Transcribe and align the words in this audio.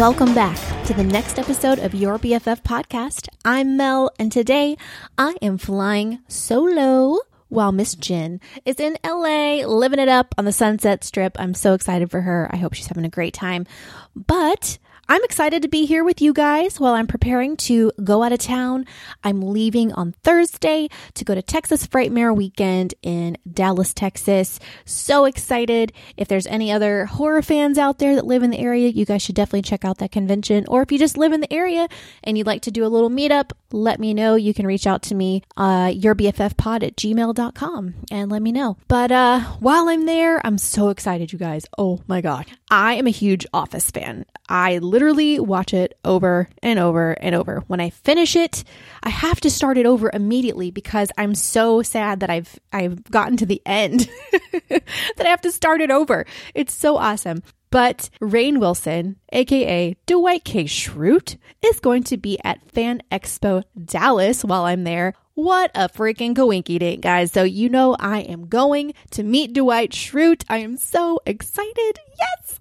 Welcome 0.00 0.34
back 0.34 0.56
to 0.86 0.94
the 0.94 1.04
next 1.04 1.38
episode 1.38 1.78
of 1.78 1.94
Your 1.94 2.18
BFF 2.18 2.62
podcast. 2.62 3.28
I'm 3.44 3.76
Mel, 3.76 4.10
and 4.18 4.32
today 4.32 4.78
I 5.18 5.36
am 5.42 5.58
flying 5.58 6.20
solo 6.26 7.18
while 7.50 7.70
Miss 7.70 7.96
Jen 7.96 8.40
is 8.64 8.80
in 8.80 8.96
LA 9.04 9.56
living 9.66 9.98
it 9.98 10.08
up 10.08 10.34
on 10.38 10.46
the 10.46 10.52
Sunset 10.52 11.04
Strip. 11.04 11.38
I'm 11.38 11.52
so 11.52 11.74
excited 11.74 12.10
for 12.10 12.22
her. 12.22 12.48
I 12.50 12.56
hope 12.56 12.72
she's 12.72 12.86
having 12.86 13.04
a 13.04 13.10
great 13.10 13.34
time. 13.34 13.66
But 14.16 14.78
I'm 15.10 15.24
excited 15.24 15.62
to 15.62 15.68
be 15.68 15.86
here 15.86 16.04
with 16.04 16.22
you 16.22 16.32
guys 16.32 16.78
while 16.78 16.94
I'm 16.94 17.08
preparing 17.08 17.56
to 17.66 17.90
go 18.04 18.22
out 18.22 18.30
of 18.30 18.38
town. 18.38 18.86
I'm 19.24 19.42
leaving 19.42 19.92
on 19.94 20.12
Thursday 20.22 20.88
to 21.14 21.24
go 21.24 21.34
to 21.34 21.42
Texas 21.42 21.84
Frightmare 21.84 22.32
Weekend 22.32 22.94
in 23.02 23.36
Dallas, 23.52 23.92
Texas. 23.92 24.60
So 24.84 25.24
excited. 25.24 25.92
If 26.16 26.28
there's 26.28 26.46
any 26.46 26.70
other 26.70 27.06
horror 27.06 27.42
fans 27.42 27.76
out 27.76 27.98
there 27.98 28.14
that 28.14 28.24
live 28.24 28.44
in 28.44 28.50
the 28.50 28.60
area, 28.60 28.88
you 28.88 29.04
guys 29.04 29.20
should 29.20 29.34
definitely 29.34 29.62
check 29.62 29.84
out 29.84 29.98
that 29.98 30.12
convention. 30.12 30.64
Or 30.68 30.80
if 30.80 30.92
you 30.92 30.98
just 30.98 31.18
live 31.18 31.32
in 31.32 31.40
the 31.40 31.52
area 31.52 31.88
and 32.22 32.38
you'd 32.38 32.46
like 32.46 32.62
to 32.62 32.70
do 32.70 32.86
a 32.86 32.86
little 32.86 33.10
meetup, 33.10 33.50
let 33.72 33.98
me 33.98 34.14
know. 34.14 34.36
You 34.36 34.54
can 34.54 34.64
reach 34.64 34.86
out 34.86 35.02
to 35.02 35.16
me, 35.16 35.42
uh, 35.56 35.88
yourbffpod 35.88 36.84
at 36.84 36.94
gmail.com 36.94 37.94
and 38.12 38.30
let 38.30 38.42
me 38.42 38.52
know. 38.52 38.76
But 38.86 39.10
uh, 39.10 39.40
while 39.58 39.88
I'm 39.88 40.06
there, 40.06 40.40
I'm 40.46 40.56
so 40.56 40.90
excited, 40.90 41.32
you 41.32 41.38
guys. 41.40 41.66
Oh 41.76 42.00
my 42.06 42.20
God. 42.20 42.46
I 42.70 42.94
am 42.94 43.08
a 43.08 43.10
huge 43.10 43.44
Office 43.52 43.90
fan. 43.90 44.24
I 44.48 44.78
literally 44.78 44.99
watch 45.40 45.72
it 45.72 45.98
over 46.04 46.48
and 46.62 46.78
over 46.78 47.12
and 47.12 47.34
over. 47.34 47.62
When 47.66 47.80
I 47.80 47.90
finish 47.90 48.36
it, 48.36 48.64
I 49.02 49.08
have 49.08 49.40
to 49.40 49.50
start 49.50 49.78
it 49.78 49.86
over 49.86 50.10
immediately 50.12 50.70
because 50.70 51.10
I'm 51.16 51.34
so 51.34 51.82
sad 51.82 52.20
that 52.20 52.30
I've 52.30 52.58
I've 52.72 53.02
gotten 53.04 53.36
to 53.38 53.46
the 53.46 53.62
end 53.64 54.08
that 54.68 55.26
I 55.26 55.28
have 55.28 55.40
to 55.42 55.52
start 55.52 55.80
it 55.80 55.90
over. 55.90 56.26
It's 56.54 56.74
so 56.74 56.96
awesome. 56.96 57.42
But 57.70 58.10
Rainn 58.20 58.58
Wilson, 58.58 59.16
aka 59.32 59.96
Dwight 60.06 60.44
K. 60.44 60.64
Schrute, 60.64 61.36
is 61.64 61.80
going 61.80 62.02
to 62.04 62.16
be 62.16 62.38
at 62.44 62.68
Fan 62.72 63.02
Expo 63.12 63.62
Dallas 63.82 64.44
while 64.44 64.64
I'm 64.64 64.84
there. 64.84 65.14
What 65.40 65.70
a 65.74 65.88
freaking 65.88 66.34
coinky 66.34 66.78
dink, 66.78 67.00
guys. 67.00 67.32
So 67.32 67.44
you 67.44 67.70
know 67.70 67.96
I 67.98 68.18
am 68.18 68.48
going 68.48 68.92
to 69.12 69.22
meet 69.22 69.54
Dwight 69.54 69.90
Schrute. 69.90 70.44
I 70.50 70.58
am 70.58 70.76
so 70.76 71.18
excited. 71.24 71.98
Yes. 72.18 72.60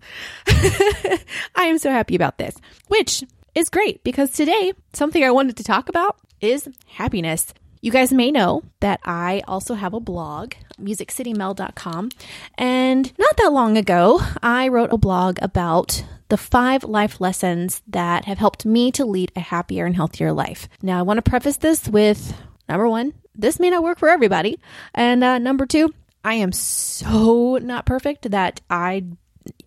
I 1.57 1.65
am 1.65 1.77
so 1.77 1.91
happy 1.91 2.15
about 2.15 2.37
this, 2.37 2.55
which 2.87 3.25
is 3.53 3.67
great 3.67 4.01
because 4.05 4.31
today 4.31 4.71
something 4.93 5.21
I 5.21 5.31
wanted 5.31 5.57
to 5.57 5.63
talk 5.65 5.89
about 5.89 6.19
is 6.39 6.69
happiness. 6.87 7.53
You 7.81 7.91
guys 7.91 8.13
may 8.13 8.31
know 8.31 8.63
that 8.79 9.01
I 9.03 9.41
also 9.45 9.73
have 9.73 9.93
a 9.93 9.99
blog, 9.99 10.53
musiccitymel.com. 10.81 12.11
And 12.57 13.11
not 13.19 13.35
that 13.35 13.51
long 13.51 13.77
ago, 13.77 14.21
I 14.41 14.69
wrote 14.69 14.93
a 14.93 14.97
blog 14.97 15.37
about 15.41 16.05
the 16.29 16.37
five 16.37 16.85
life 16.85 17.19
lessons 17.19 17.81
that 17.87 18.23
have 18.23 18.37
helped 18.37 18.65
me 18.65 18.89
to 18.93 19.03
lead 19.03 19.33
a 19.35 19.41
happier 19.41 19.85
and 19.85 19.97
healthier 19.97 20.31
life. 20.31 20.69
Now, 20.81 20.99
I 20.99 21.01
want 21.01 21.17
to 21.17 21.29
preface 21.29 21.57
this 21.57 21.89
with 21.89 22.33
number 22.69 22.87
one, 22.87 23.13
this 23.35 23.59
may 23.59 23.69
not 23.69 23.83
work 23.83 23.99
for 23.99 24.09
everybody. 24.09 24.59
And 24.93 25.23
uh, 25.23 25.39
number 25.39 25.65
two, 25.65 25.93
I 26.23 26.35
am 26.35 26.51
so 26.51 27.57
not 27.57 27.85
perfect 27.85 28.31
that 28.31 28.61
I 28.69 29.03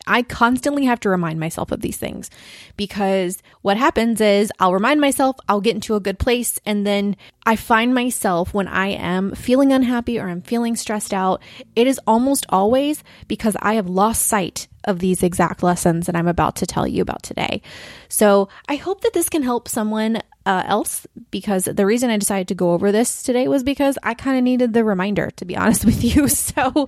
I 0.06 0.22
constantly 0.22 0.85
have 0.85 1.01
to 1.01 1.08
remind 1.08 1.39
myself 1.39 1.70
of 1.70 1.80
these 1.80 1.96
things 1.96 2.30
because 2.77 3.42
what 3.62 3.77
happens 3.77 4.20
is 4.20 4.52
I'll 4.58 4.74
remind 4.74 5.01
myself, 5.01 5.36
I'll 5.48 5.61
get 5.61 5.74
into 5.74 5.95
a 5.95 6.01
good 6.01 6.18
place, 6.18 6.61
and 6.67 6.86
then 6.86 7.17
I 7.46 7.57
find 7.57 7.95
myself 7.95 8.52
when 8.52 8.68
I 8.68 8.89
am 8.89 9.35
feeling 9.35 9.73
unhappy 9.73 10.18
or 10.18 10.29
I'm 10.29 10.42
feeling 10.42 10.77
stressed 10.77 11.14
out, 11.14 11.41
it 11.77 11.86
is 11.86 12.01
almost 12.07 12.46
always 12.48 13.02
because 13.29 13.57
I 13.61 13.74
have 13.74 13.89
lost 13.89 14.27
sight 14.27 14.68
of 14.85 14.98
these 14.98 15.23
exact 15.23 15.62
lessons 15.62 16.07
that 16.07 16.17
I'm 16.17 16.29
about 16.29 16.57
to 16.57 16.67
tell 16.67 16.86
you 16.86 17.02
about 17.02 17.23
today. 17.23 17.62
So 18.08 18.48
I 18.68 18.77
hope 18.77 19.02
that 19.02 19.12
this 19.14 19.29
can 19.29 19.42
help 19.42 19.68
someone 19.68 20.20
uh, 20.47 20.63
else 20.67 21.07
because 21.30 21.64
the 21.64 21.86
reason 21.86 22.11
I 22.11 22.17
decided 22.17 22.48
to 22.48 22.55
go 22.55 22.73
over 22.73 22.92
this 22.92 23.23
today 23.23 23.48
was 23.48 23.63
because 23.63 23.98
I 24.03 24.14
kind 24.14 24.36
of 24.39 24.45
needed 24.45 24.73
the 24.73 24.85
reminder, 24.85 25.30
to 25.36 25.45
be 25.45 25.57
honest 25.63 25.85
with 25.85 26.03
you. 26.03 26.29
So 26.29 26.86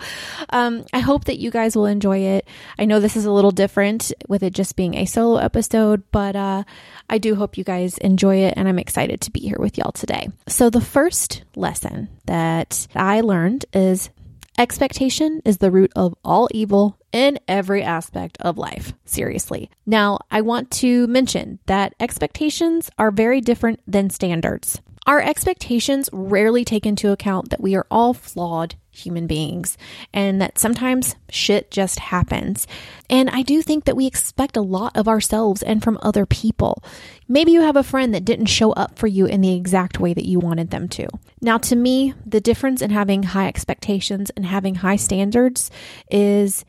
um, 0.51 0.85
I 0.93 1.01
hope 1.01 1.25
that 1.25 1.39
you 1.39 1.51
guys 1.51 1.77
will 1.77 1.87
enjoy 1.87 2.19
it. 2.19 2.49
I 2.79 2.85
know 2.85 3.01
this 3.01 3.17
is 3.17 3.25
a 3.25 3.33
little 3.33 3.51
different 3.51 4.13
with 4.29 4.43
it 4.43 4.53
just 4.53 4.77
being 4.77 4.95
a 4.95 5.07
solo 5.07 5.39
episode, 5.39 6.03
but 6.11 6.37
uh, 6.37 6.65
I 7.09 7.19
do 7.19 7.35
hope 7.35 7.57
you 7.57 7.65
guys 7.65 7.99
enjoy 7.99 8.37
it 8.37 8.55
and 8.57 8.69
I'm 8.69 8.79
excited 8.79 9.21
to 9.23 9.31
be 9.31 9.41
here 9.41 9.57
with 9.59 9.79
y'all 9.79 9.93
today. 9.93 10.29
So 10.49 10.71
the 10.71 10.81
first 10.81 11.45
lesson 11.57 12.09
that 12.27 12.87
I 12.95 13.21
learned 13.21 13.67
is 13.73 14.11
Expectation 14.57 15.43
is 15.45 15.59
the 15.59 15.71
root 15.73 15.91
of 15.97 16.15
all 16.25 16.49
evil 16.53 16.97
in 17.11 17.41
every 17.49 17.83
aspect 17.83 18.39
of 18.41 18.57
life. 18.57 18.95
Seriously. 19.05 19.69
Now, 19.85 20.21
I 20.31 20.43
want 20.43 20.71
to 20.73 21.09
mention 21.09 21.59
that 21.67 21.95
expectations 21.99 22.89
are 22.97 23.11
very 23.11 23.41
different 23.41 23.81
than 23.85 24.11
standards. 24.11 24.81
Our 25.09 25.21
expectations 25.21 26.09
rarely 26.13 26.65
take 26.65 26.87
into 26.87 27.11
account 27.11 27.51
that 27.51 27.61
we 27.61 27.75
are 27.75 27.87
all 27.91 28.15
flawed 28.15 28.77
human 28.95 29.27
beings 29.27 29.77
and 30.13 30.41
that 30.41 30.59
sometimes 30.59 31.17
shit 31.29 31.71
just 31.71 31.99
happens. 31.99 32.67
And 33.11 33.29
I 33.31 33.43
do 33.43 33.61
think 33.61 33.85
that 33.85 33.97
we 33.97 34.07
expect 34.07 34.57
a 34.57 34.63
lot 34.63 34.97
of 34.97 35.09
ourselves 35.09 35.63
and 35.63 35.83
from 35.83 35.99
other 36.01 36.27
people. 36.27 36.83
Maybe 37.29 37.53
you 37.53 37.63
have 37.63 37.77
a 37.77 37.83
friend 37.83 38.15
that 38.15 38.25
didn't 38.25 38.47
show 38.47 38.73
up 38.73 38.99
for 38.99 39.07
you 39.07 39.27
in 39.27 39.41
the 39.41 39.55
exact 39.55 39.99
way 39.99 40.15
that 40.15 40.27
you 40.27 40.39
wanted 40.39 40.71
them 40.71 40.89
to. 40.91 41.09
Now, 41.41 41.59
to 41.59 41.77
me, 41.77 42.15
the 42.25 42.41
difference 42.41 42.81
in 42.81 42.91
having 42.91 43.25
high 43.25 43.49
expectations 43.49 44.31
and 44.37 44.47
having 44.47 44.77
high 44.77 44.97
standards 44.97 45.71
is 46.11 46.65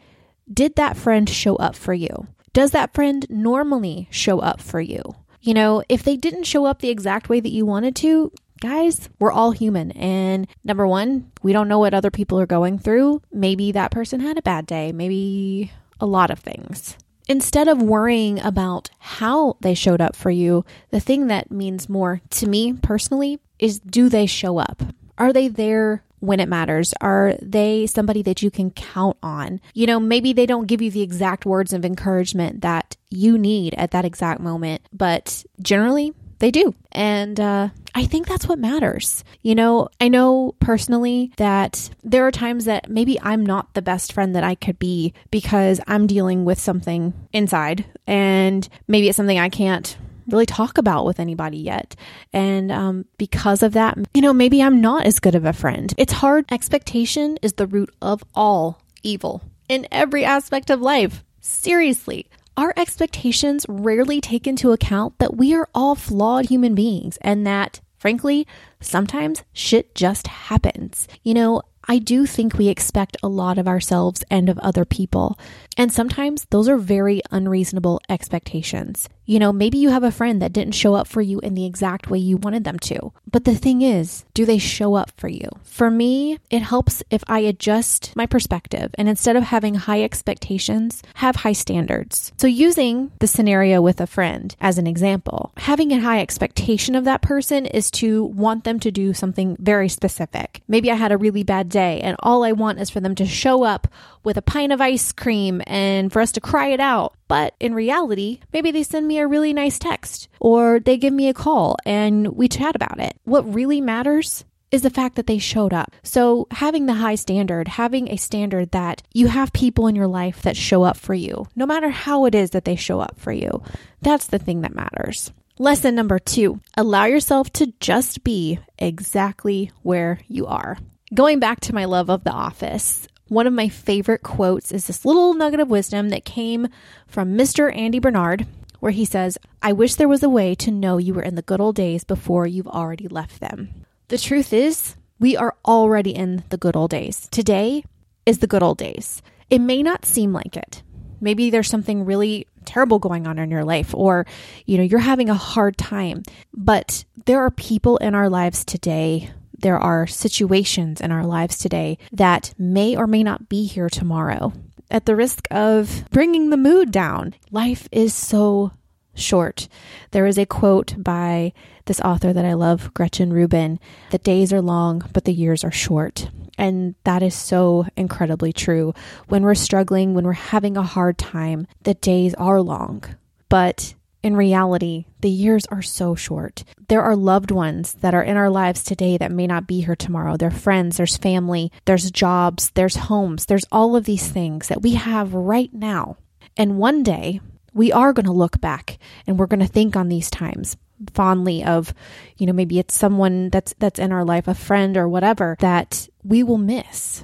did 0.51 0.75
that 0.75 0.97
friend 0.97 1.29
show 1.29 1.55
up 1.55 1.75
for 1.75 1.93
you? 1.93 2.27
Does 2.53 2.71
that 2.71 2.93
friend 2.93 3.25
normally 3.29 4.07
show 4.11 4.39
up 4.39 4.61
for 4.61 4.79
you? 4.79 5.01
You 5.41 5.53
know, 5.53 5.83
if 5.89 6.03
they 6.03 6.17
didn't 6.17 6.45
show 6.45 6.65
up 6.65 6.79
the 6.79 6.89
exact 6.89 7.29
way 7.29 7.39
that 7.39 7.51
you 7.51 7.65
wanted 7.65 7.95
to, 7.97 8.31
guys, 8.59 9.09
we're 9.19 9.31
all 9.31 9.51
human. 9.51 9.91
And 9.91 10.47
number 10.63 10.87
one, 10.87 11.31
we 11.43 11.53
don't 11.53 11.67
know 11.67 11.79
what 11.79 11.93
other 11.93 12.11
people 12.11 12.39
are 12.39 12.45
going 12.45 12.79
through. 12.79 13.21
Maybe 13.31 13.71
that 13.71 13.91
person 13.91 14.19
had 14.19 14.37
a 14.37 14.43
bad 14.43 14.65
day, 14.65 14.91
maybe 14.91 15.71
a 15.99 16.05
lot 16.05 16.31
of 16.31 16.39
things. 16.39 16.97
Instead 17.27 17.67
of 17.67 17.81
worrying 17.81 18.39
about 18.39 18.89
how 18.99 19.57
they 19.61 19.73
showed 19.73 20.01
up 20.01 20.15
for 20.15 20.29
you, 20.29 20.63
the 20.91 20.99
thing 20.99 21.27
that 21.27 21.51
means 21.51 21.89
more 21.89 22.21
to 22.29 22.47
me 22.47 22.73
personally 22.73 23.39
is 23.57 23.79
do 23.79 24.09
they 24.09 24.27
show 24.27 24.59
up? 24.59 24.83
Are 25.17 25.33
they 25.33 25.47
there 25.47 26.03
when 26.19 26.39
it 26.39 26.49
matters? 26.49 26.93
Are 27.01 27.35
they 27.41 27.87
somebody 27.87 28.21
that 28.23 28.43
you 28.43 28.51
can 28.51 28.69
count 28.69 29.17
on? 29.23 29.59
You 29.73 29.87
know, 29.87 29.99
maybe 29.99 30.33
they 30.33 30.45
don't 30.45 30.67
give 30.67 30.81
you 30.81 30.91
the 30.91 31.01
exact 31.01 31.45
words 31.45 31.73
of 31.73 31.83
encouragement 31.83 32.61
that 32.61 32.95
you 33.09 33.37
need 33.37 33.73
at 33.75 33.91
that 33.91 34.05
exact 34.05 34.39
moment, 34.39 34.81
but 34.93 35.43
generally 35.61 36.13
they 36.39 36.51
do. 36.51 36.73
And 36.91 37.39
uh, 37.39 37.69
I 37.93 38.05
think 38.05 38.27
that's 38.27 38.47
what 38.47 38.59
matters. 38.59 39.23
You 39.41 39.55
know, 39.55 39.89
I 39.99 40.09
know 40.09 40.55
personally 40.59 41.31
that 41.37 41.89
there 42.03 42.27
are 42.27 42.31
times 42.31 42.65
that 42.65 42.89
maybe 42.89 43.19
I'm 43.21 43.45
not 43.45 43.73
the 43.73 43.81
best 43.81 44.13
friend 44.13 44.35
that 44.35 44.43
I 44.43 44.55
could 44.55 44.79
be 44.79 45.13
because 45.31 45.79
I'm 45.87 46.07
dealing 46.07 46.45
with 46.45 46.59
something 46.59 47.13
inside, 47.31 47.85
and 48.07 48.67
maybe 48.87 49.07
it's 49.07 49.17
something 49.17 49.39
I 49.39 49.49
can't 49.49 49.97
really 50.27 50.45
talk 50.45 50.77
about 50.77 51.05
with 51.05 51.19
anybody 51.19 51.57
yet. 51.57 51.95
And 52.33 52.71
um, 52.71 53.05
because 53.17 53.63
of 53.63 53.73
that, 53.73 53.97
you 54.13 54.21
know, 54.21 54.33
maybe 54.33 54.61
I'm 54.61 54.81
not 54.81 55.05
as 55.05 55.19
good 55.19 55.35
of 55.35 55.45
a 55.45 55.53
friend. 55.53 55.93
It's 55.97 56.13
hard. 56.13 56.45
Expectation 56.51 57.37
is 57.41 57.53
the 57.53 57.67
root 57.67 57.93
of 58.01 58.23
all 58.33 58.81
evil 59.03 59.43
in 59.69 59.87
every 59.91 60.25
aspect 60.25 60.69
of 60.69 60.81
life. 60.81 61.23
Seriously. 61.41 62.27
Our 62.57 62.73
expectations 62.77 63.65
rarely 63.67 64.21
take 64.21 64.47
into 64.47 64.71
account 64.71 65.19
that 65.19 65.35
we 65.35 65.53
are 65.53 65.67
all 65.75 65.93
flawed 65.93 66.45
human 66.45 66.73
beings 66.73 67.17
and 67.19 67.45
that, 67.45 67.81
frankly, 67.97 68.47
sometimes 68.79 69.43
shit 69.51 69.93
just 69.93 70.27
happens. 70.27 71.09
You 71.21 71.33
know, 71.33 71.63
I 71.87 71.99
do 71.99 72.25
think 72.25 72.53
we 72.53 72.69
expect 72.69 73.17
a 73.21 73.27
lot 73.27 73.57
of 73.57 73.67
ourselves 73.67 74.23
and 74.31 74.47
of 74.47 74.57
other 74.59 74.85
people. 74.85 75.37
And 75.75 75.91
sometimes 75.91 76.45
those 76.49 76.69
are 76.69 76.77
very 76.77 77.21
unreasonable 77.29 77.99
expectations. 78.07 79.09
You 79.25 79.39
know, 79.39 79.51
maybe 79.51 79.77
you 79.77 79.89
have 79.89 80.03
a 80.03 80.11
friend 80.11 80.41
that 80.41 80.53
didn't 80.53 80.75
show 80.75 80.93
up 80.93 81.07
for 81.07 81.21
you 81.21 81.39
in 81.39 81.55
the 81.55 81.65
exact 81.65 82.09
way 82.09 82.19
you 82.19 82.37
wanted 82.37 82.63
them 82.63 82.77
to. 82.79 83.11
But 83.29 83.45
the 83.45 83.55
thing 83.55 83.81
is, 83.81 84.23
do 84.33 84.45
they 84.45 84.59
show 84.59 84.93
up 84.93 85.11
for 85.17 85.27
you? 85.27 85.49
For 85.63 85.89
me, 85.89 86.39
it 86.49 86.61
helps 86.61 87.01
if 87.09 87.23
I 87.27 87.39
adjust 87.39 88.15
my 88.15 88.25
perspective 88.27 88.93
and 88.97 89.09
instead 89.09 89.35
of 89.35 89.43
having 89.43 89.75
high 89.75 90.03
expectations, 90.03 91.01
have 91.15 91.37
high 91.37 91.53
standards. 91.53 92.31
So, 92.37 92.47
using 92.47 93.11
the 93.19 93.27
scenario 93.27 93.81
with 93.81 93.99
a 93.99 94.07
friend 94.07 94.55
as 94.61 94.77
an 94.77 94.87
example, 94.87 95.51
having 95.57 95.91
a 95.91 95.99
high 95.99 96.21
expectation 96.21 96.95
of 96.95 97.03
that 97.05 97.21
person 97.21 97.65
is 97.65 97.89
to 97.91 98.23
want 98.25 98.63
them 98.63 98.79
to 98.81 98.91
do 98.91 99.13
something 99.13 99.57
very 99.59 99.89
specific. 99.89 100.61
Maybe 100.67 100.91
I 100.91 100.95
had 100.95 101.11
a 101.11 101.17
really 101.17 101.43
bad 101.43 101.69
day 101.69 101.99
and 102.01 102.15
all 102.19 102.43
I 102.43 102.51
want 102.51 102.79
is 102.79 102.89
for 102.89 102.99
them 102.99 103.15
to 103.15 103.25
show 103.25 103.63
up 103.63 103.87
with 104.25 104.37
a 104.37 104.41
pint 104.41 104.73
of 104.73 104.81
ice 104.81 105.11
cream 105.11 105.61
and 105.67 106.11
for 106.11 106.21
us 106.21 106.31
to 106.33 106.41
cry 106.41 106.69
it 106.69 106.79
out. 106.79 107.13
But 107.27 107.55
in 107.59 107.73
reality, 107.73 108.39
maybe 108.51 108.71
they 108.71 108.83
send 108.83 109.07
me 109.07 109.19
a 109.19 109.27
really 109.27 109.53
nice 109.53 109.79
text 109.79 110.27
or 110.39 110.79
they 110.79 110.97
give 110.97 111.13
me 111.13 111.29
a 111.29 111.33
call 111.33 111.77
and 111.85 112.27
we 112.29 112.47
chat 112.47 112.75
about 112.75 112.99
it. 112.99 113.15
What 113.23 113.53
really 113.53 113.81
matters 113.81 114.43
is 114.71 114.81
the 114.81 114.89
fact 114.89 115.15
that 115.15 115.27
they 115.27 115.37
showed 115.37 115.73
up. 115.73 115.91
So, 116.03 116.47
having 116.51 116.85
the 116.85 116.93
high 116.93 117.15
standard, 117.15 117.67
having 117.67 118.09
a 118.09 118.17
standard 118.17 118.71
that 118.71 119.01
you 119.13 119.27
have 119.27 119.53
people 119.53 119.87
in 119.87 119.95
your 119.95 120.07
life 120.07 120.41
that 120.41 120.57
show 120.57 120.83
up 120.83 120.97
for 120.97 121.13
you, 121.13 121.47
no 121.55 121.65
matter 121.65 121.89
how 121.89 122.25
it 122.25 122.35
is 122.35 122.51
that 122.51 122.65
they 122.65 122.75
show 122.75 122.99
up 122.99 123.17
for 123.17 123.31
you, 123.31 123.63
that's 124.01 124.27
the 124.27 124.39
thing 124.39 124.61
that 124.61 124.75
matters. 124.75 125.31
Lesson 125.57 125.95
number 125.95 126.19
two 126.19 126.59
allow 126.75 127.05
yourself 127.05 127.51
to 127.53 127.71
just 127.79 128.23
be 128.23 128.59
exactly 128.77 129.71
where 129.83 130.19
you 130.27 130.47
are. 130.47 130.77
Going 131.13 131.39
back 131.39 131.61
to 131.61 131.75
my 131.75 131.85
love 131.85 132.09
of 132.09 132.25
The 132.25 132.31
Office, 132.31 133.07
one 133.27 133.47
of 133.47 133.53
my 133.53 133.69
favorite 133.69 134.23
quotes 134.23 134.71
is 134.71 134.87
this 134.87 135.05
little 135.05 135.33
nugget 135.33 135.59
of 135.59 135.69
wisdom 135.69 136.09
that 136.09 136.25
came 136.25 136.67
from 137.07 137.37
Mr. 137.37 137.75
Andy 137.75 137.99
Bernard, 137.99 138.45
where 138.79 138.91
he 138.91 139.05
says, 139.05 139.37
I 139.61 139.73
wish 139.73 139.95
there 139.95 140.07
was 140.07 140.23
a 140.23 140.29
way 140.29 140.53
to 140.55 140.71
know 140.71 140.97
you 140.97 141.13
were 141.13 141.23
in 141.23 141.35
the 141.35 141.41
good 141.41 141.59
old 141.59 141.75
days 141.75 142.03
before 142.03 142.45
you've 142.45 142.67
already 142.67 143.07
left 143.07 143.39
them. 143.39 143.85
The 144.09 144.17
truth 144.17 144.53
is, 144.53 144.95
we 145.19 145.35
are 145.35 145.55
already 145.65 146.11
in 146.11 146.43
the 146.49 146.57
good 146.57 146.75
old 146.75 146.91
days. 146.91 147.27
Today 147.31 147.83
is 148.25 148.39
the 148.39 148.47
good 148.47 148.61
old 148.61 148.77
days. 148.77 149.21
It 149.49 149.59
may 149.59 149.81
not 149.81 150.05
seem 150.05 150.33
like 150.33 150.55
it. 150.55 150.83
Maybe 151.21 151.49
there's 151.49 151.69
something 151.69 152.05
really 152.05 152.47
terrible 152.65 152.99
going 152.99 153.25
on 153.27 153.39
in 153.39 153.51
your 153.51 153.63
life 153.63 153.93
or 153.93 154.25
you 154.65 154.77
know 154.77 154.83
you're 154.83 154.99
having 154.99 155.29
a 155.29 155.35
hard 155.35 155.77
time. 155.77 156.23
But 156.53 157.05
there 157.25 157.39
are 157.39 157.51
people 157.51 157.97
in 157.97 158.13
our 158.13 158.29
lives 158.29 158.65
today 158.65 159.31
there 159.59 159.77
are 159.77 160.07
situations 160.07 161.01
in 161.01 161.11
our 161.11 161.25
lives 161.25 161.57
today 161.57 161.97
that 162.11 162.53
may 162.57 162.95
or 162.95 163.07
may 163.07 163.23
not 163.23 163.49
be 163.49 163.65
here 163.65 163.89
tomorrow. 163.89 164.53
At 164.91 165.05
the 165.05 165.15
risk 165.15 165.47
of 165.51 166.05
bringing 166.11 166.49
the 166.49 166.57
mood 166.57 166.91
down, 166.91 167.33
life 167.51 167.87
is 167.91 168.13
so 168.13 168.71
short. 169.15 169.67
There 170.11 170.27
is 170.27 170.37
a 170.37 170.45
quote 170.45 170.95
by 170.97 171.53
this 171.85 171.99
author 172.01 172.33
that 172.33 172.45
I 172.45 172.53
love, 172.53 172.93
Gretchen 172.93 173.31
Rubin 173.31 173.79
The 174.11 174.17
days 174.17 174.53
are 174.53 174.61
long, 174.61 175.03
but 175.13 175.25
the 175.25 175.33
years 175.33 175.63
are 175.63 175.71
short. 175.71 176.29
And 176.57 176.95
that 177.03 177.21
is 177.21 177.35
so 177.35 177.85
incredibly 177.97 178.53
true. 178.53 178.93
When 179.27 179.43
we're 179.43 179.55
struggling, 179.55 180.13
when 180.13 180.25
we're 180.25 180.33
having 180.33 180.77
a 180.77 180.83
hard 180.83 181.17
time, 181.17 181.67
the 181.83 181.95
days 181.95 182.33
are 182.35 182.61
long. 182.61 183.03
But 183.49 183.95
in 184.25 184.35
reality, 184.35 185.05
the 185.19 185.29
years 185.29 185.67
are 185.67 185.83
so 185.83 186.15
short. 186.15 186.63
There 186.87 187.03
are 187.03 187.15
loved 187.15 187.51
ones 187.51 187.93
that 188.01 188.15
are 188.15 188.23
in 188.23 188.37
our 188.37 188.49
lives 188.49 188.83
today 188.83 189.17
that 189.17 189.31
may 189.31 189.45
not 189.45 189.67
be 189.67 189.81
here 189.81 189.95
tomorrow. 189.95 190.35
There 190.35 190.47
are 190.47 190.51
friends, 190.51 190.97
there's 190.97 191.15
family, 191.15 191.71
there's 191.85 192.09
jobs, 192.09 192.71
there's 192.71 192.95
homes, 192.95 193.45
there's 193.45 193.65
all 193.71 193.95
of 193.95 194.05
these 194.05 194.27
things 194.27 194.67
that 194.67 194.81
we 194.81 194.95
have 194.95 195.35
right 195.35 195.71
now. 195.71 196.17
And 196.57 196.79
one 196.79 197.03
day, 197.03 197.39
we 197.71 197.91
are 197.91 198.13
going 198.13 198.25
to 198.25 198.31
look 198.31 198.59
back 198.59 198.97
and 199.27 199.37
we're 199.37 199.45
going 199.45 199.59
to 199.59 199.67
think 199.67 199.95
on 199.95 200.09
these 200.09 200.31
times 200.31 200.75
fondly 201.13 201.63
of 201.63 201.93
you 202.37 202.47
know 202.47 202.53
maybe 202.53 202.79
it's 202.79 202.95
someone 202.95 203.49
that's 203.49 203.75
that's 203.79 203.99
in 203.99 204.13
our 204.13 204.23
life 204.23 204.47
a 204.47 204.55
friend 204.55 204.95
or 204.95 205.09
whatever 205.09 205.57
that 205.59 206.07
we 206.23 206.41
will 206.41 206.57
miss 206.57 207.21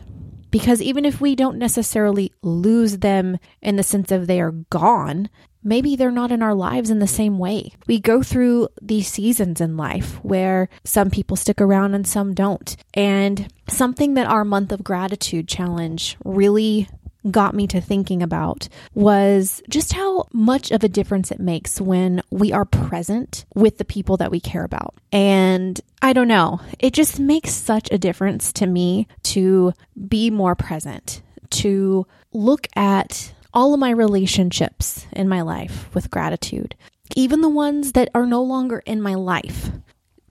because 0.51 0.81
even 0.81 1.05
if 1.05 1.21
we 1.21 1.35
don't 1.35 1.57
necessarily 1.57 2.33
lose 2.41 2.97
them 2.97 3.39
in 3.61 3.77
the 3.77 3.83
sense 3.83 4.11
of 4.11 4.27
they 4.27 4.41
are 4.41 4.51
gone 4.51 5.29
maybe 5.63 5.95
they're 5.95 6.11
not 6.11 6.31
in 6.31 6.41
our 6.41 6.55
lives 6.55 6.89
in 6.89 6.99
the 6.99 7.07
same 7.07 7.37
way. 7.37 7.73
We 7.87 7.99
go 7.99 8.23
through 8.23 8.69
these 8.81 9.07
seasons 9.07 9.61
in 9.61 9.77
life 9.77 10.23
where 10.23 10.69
some 10.83 11.09
people 11.09 11.37
stick 11.37 11.61
around 11.61 11.93
and 11.93 12.07
some 12.07 12.33
don't. 12.33 12.75
And 12.93 13.51
something 13.67 14.15
that 14.15 14.27
our 14.27 14.45
month 14.45 14.71
of 14.71 14.83
gratitude 14.83 15.47
challenge 15.47 16.17
really 16.23 16.87
got 17.29 17.53
me 17.53 17.67
to 17.67 17.79
thinking 17.79 18.23
about 18.23 18.67
was 18.95 19.61
just 19.69 19.93
how 19.93 20.27
much 20.33 20.71
of 20.71 20.83
a 20.83 20.89
difference 20.89 21.31
it 21.31 21.39
makes 21.39 21.79
when 21.79 22.21
we 22.31 22.51
are 22.51 22.65
present 22.65 23.45
with 23.53 23.77
the 23.77 23.85
people 23.85 24.17
that 24.17 24.31
we 24.31 24.39
care 24.39 24.63
about. 24.63 24.95
And 25.11 25.79
I 26.01 26.13
don't 26.13 26.27
know, 26.27 26.61
it 26.79 26.93
just 26.93 27.19
makes 27.19 27.51
such 27.51 27.91
a 27.91 27.99
difference 27.99 28.51
to 28.53 28.65
me 28.65 29.07
to 29.23 29.73
be 30.07 30.31
more 30.31 30.55
present, 30.55 31.21
to 31.51 32.07
look 32.33 32.67
at 32.75 33.33
all 33.53 33.73
of 33.73 33.79
my 33.79 33.91
relationships 33.91 35.05
in 35.11 35.27
my 35.27 35.41
life 35.41 35.93
with 35.93 36.11
gratitude, 36.11 36.75
even 37.15 37.41
the 37.41 37.49
ones 37.49 37.91
that 37.93 38.09
are 38.15 38.25
no 38.25 38.41
longer 38.41 38.81
in 38.85 39.01
my 39.01 39.15
life 39.15 39.71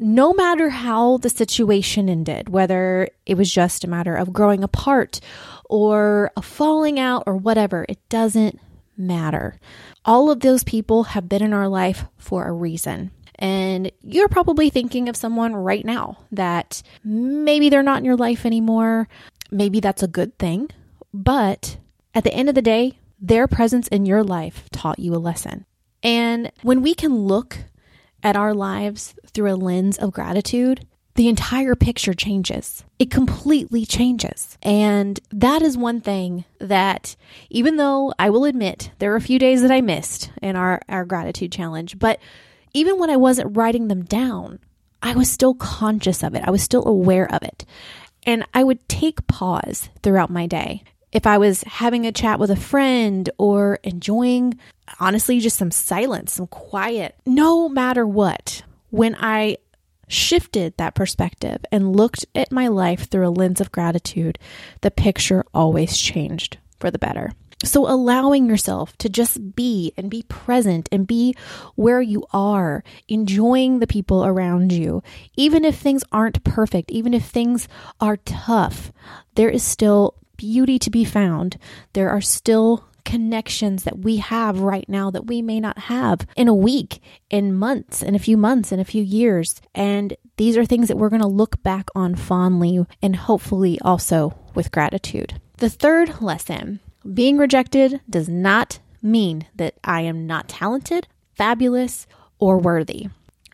no 0.00 0.32
matter 0.32 0.70
how 0.70 1.19
the 1.19 1.28
situation 1.28 2.08
ended, 2.08 2.49
whether 2.49 3.08
it 3.26 3.37
was 3.37 3.52
just 3.52 3.84
a 3.84 3.88
matter 3.88 4.17
of 4.17 4.32
growing 4.32 4.64
apart 4.64 5.20
or 5.69 6.32
a 6.37 6.43
falling 6.43 6.99
out 6.99 7.25
or 7.26 7.37
whatever, 7.37 7.84
it 7.88 7.99
doesn't 8.08 8.58
matter. 8.96 9.61
All 10.05 10.31
of 10.31 10.40
those 10.40 10.64
people 10.64 11.05
have 11.05 11.28
been 11.28 11.43
in 11.43 11.52
our 11.52 11.69
life 11.69 12.06
for 12.16 12.46
a 12.46 12.52
reason. 12.52 13.11
And 13.38 13.93
you're 14.02 14.28
probably 14.28 14.70
thinking 14.70 15.08
of 15.08 15.16
someone 15.16 15.55
right 15.55 15.84
now 15.84 16.19
that 16.32 16.82
maybe 17.05 17.69
they're 17.69 17.82
not 17.82 17.99
in 17.99 18.05
your 18.05 18.16
life 18.16 18.44
anymore. 18.44 19.06
Maybe 19.50 19.81
that's 19.81 20.02
a 20.02 20.08
good 20.08 20.38
thing. 20.38 20.70
But 21.12 21.76
at 22.14 22.25
the 22.25 22.32
end 22.32 22.49
of 22.49 22.55
the 22.55 22.62
day, 22.62 22.99
their 23.20 23.46
presence 23.46 23.88
in 23.88 24.06
your 24.06 24.25
life 24.25 24.69
taught 24.70 24.99
you 24.99 25.14
a 25.14 25.19
lesson. 25.19 25.67
And 26.02 26.50
when 26.62 26.82
we 26.82 26.94
can 26.94 27.14
look 27.14 27.58
at 28.22 28.37
our 28.37 28.55
lives 28.55 29.14
through 29.26 29.52
a 29.52 29.56
lens 29.56 29.99
of 29.99 30.12
gratitude, 30.12 30.87
the 31.14 31.28
entire 31.28 31.75
picture 31.75 32.14
changes. 32.14 32.84
It 32.99 33.11
completely 33.11 33.84
changes. 33.84 34.56
And 34.62 35.19
that 35.32 35.61
is 35.61 35.76
one 35.76 36.00
thing 36.00 36.44
that, 36.58 37.17
even 37.50 37.76
though 37.76 38.14
I 38.19 38.31
will 38.31 38.44
admit 38.44 38.90
there 38.99 39.12
are 39.12 39.17
a 39.17 39.20
few 39.20 39.38
days 39.38 39.62
that 39.62 39.70
I 39.70 39.81
missed 39.81 40.31
in 40.40 40.56
our, 40.56 40.81
our 40.88 41.05
gratitude 41.05 41.52
challenge, 41.52 41.99
but 41.99 42.20
even 42.73 42.99
when 42.99 43.11
I 43.11 43.16
wasn't 43.16 43.56
writing 43.56 43.88
them 43.88 44.05
down, 44.05 44.61
I 45.02 45.14
was 45.14 45.31
still 45.31 45.55
conscious 45.55 46.23
of 46.23 46.34
it. 46.34 46.44
I 46.46 46.50
was 46.50 46.62
still 46.62 46.87
aware 46.87 47.31
of 47.32 47.43
it. 47.43 47.64
And 48.25 48.46
I 48.55 48.64
would 48.64 48.88
take 48.88 49.26
pause 49.26 49.88
throughout 50.02 50.31
my 50.31 50.46
day 50.46 50.84
if 51.12 51.27
I 51.27 51.39
was 51.39 51.62
having 51.65 52.07
a 52.07 52.12
chat 52.12 52.39
with 52.39 52.51
a 52.51 52.57
friend 52.57 53.29
or 53.39 53.79
enjoying, 53.83 54.59
honestly, 54.99 55.41
just 55.41 55.59
some 55.59 55.71
silence, 55.71 56.35
some 56.35 56.47
quiet, 56.47 57.17
no 57.27 57.69
matter 57.69 58.07
what, 58.07 58.62
when 58.91 59.17
I 59.19 59.59
shifted 60.09 60.77
that 60.77 60.95
perspective 60.95 61.65
and 61.71 61.95
looked 61.95 62.27
at 62.35 62.53
my 62.53 62.69
life 62.69 63.09
through 63.09 63.29
a 63.29 63.31
lens 63.31 63.61
of 63.61 63.73
gratitude, 63.73 64.38
the 64.81 64.90
picture 64.90 65.45
always 65.55 65.97
changed 65.97 66.59
for 66.79 66.90
the 66.90 66.99
better. 66.99 67.33
So, 67.62 67.87
allowing 67.87 68.49
yourself 68.49 68.97
to 68.99 69.11
just 69.11 69.55
be 69.55 69.93
and 69.99 70.11
be 70.11 70.23
present 70.23 70.88
and 70.90 71.07
be 71.07 71.35
where 71.75 72.00
you 72.00 72.25
are, 72.33 72.83
enjoying 73.07 73.81
the 73.81 73.87
people 73.87 74.25
around 74.25 74.73
you, 74.73 75.02
even 75.37 75.67
if 75.67 75.76
things 75.76 76.02
aren't 76.11 76.43
perfect, 76.43 76.90
even 76.90 77.12
if 77.12 77.26
things 77.26 77.69
are 78.00 78.17
tough, 78.17 78.93
there 79.35 79.50
is 79.50 79.62
still 79.62 80.14
beauty 80.40 80.78
to 80.78 80.88
be 80.88 81.04
found. 81.04 81.59
There 81.92 82.09
are 82.09 82.23
still 82.23 82.88
connections 83.04 83.85
that 83.85 83.99
we 83.99 84.16
have 84.16 84.61
right 84.61 84.88
now 84.88 85.11
that 85.11 85.26
we 85.26 85.42
may 85.42 85.61
not 85.61 85.78
have 85.78 86.26
in 86.35 86.49
a 86.49 86.54
week, 86.54 87.02
in 87.28 87.54
months, 87.54 88.02
in 88.02 88.14
a 88.14 88.18
few 88.18 88.38
months, 88.38 88.73
in 88.73 88.80
a 88.80 88.85
few 88.85 89.02
years. 89.02 89.61
And 89.75 90.16
these 90.38 90.56
are 90.56 90.64
things 90.64 90.88
that 90.88 90.97
we're 90.97 91.11
going 91.11 91.20
to 91.20 91.28
look 91.28 91.62
back 91.62 91.90
on 91.94 92.14
fondly 92.14 92.87
and 93.02 93.14
hopefully 93.14 93.78
also 93.82 94.35
with 94.54 94.73
gratitude. 94.73 95.38
The 95.59 95.68
third 95.68 96.23
lesson 96.23 96.80
being 97.12 97.37
rejected 97.37 98.00
does 98.09 98.30
not 98.30 98.78
mean 99.02 99.47
that 99.56 99.75
I 99.85 100.00
am 100.02 100.26
not 100.26 100.49
talented, 100.49 101.06
fabulous, 101.35 102.06
or 102.38 102.59
worthy. 102.59 103.09